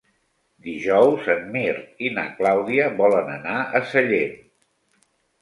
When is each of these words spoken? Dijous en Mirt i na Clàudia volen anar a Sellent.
Dijous 0.69 1.27
en 1.33 1.43
Mirt 1.55 2.01
i 2.07 2.09
na 2.15 2.23
Clàudia 2.39 2.89
volen 3.03 3.31
anar 3.35 3.61
a 3.61 3.83
Sellent. 3.93 4.35